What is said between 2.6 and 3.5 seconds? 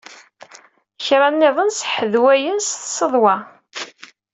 s tseḍwa.